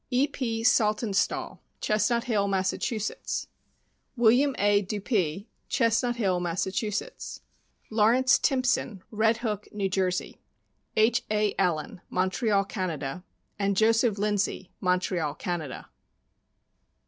E. 0.09 0.25
P. 0.25 0.63
Saltonstall, 0.63 1.59
Chestnut 1.79 2.23
Hill, 2.23 2.47
Mass.; 2.47 2.73
William 4.15 4.55
A. 4.57 4.81
Dupee, 4.81 5.47
Chestnut 5.69 6.15
Hill, 6.15 6.39
Mass.; 6.39 6.67
Lawrence 7.91 8.39
Timpson, 8.39 9.03
Red 9.11 9.37
Hook, 9.45 9.67
N. 9.71 9.87
J.; 9.91 10.39
H. 10.97 11.21
A. 11.29 11.53
Allan, 11.59 12.01
Mon 12.09 12.31
treal, 12.31 12.67
Canada, 12.67 13.23
and 13.59 13.77
Joseph 13.77 14.17
Lindsay, 14.17 14.71
Montreal, 14.81 15.35
Canada. 15.35 15.87